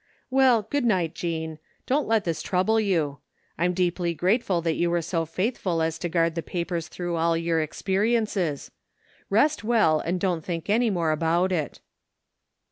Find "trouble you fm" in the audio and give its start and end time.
2.41-3.75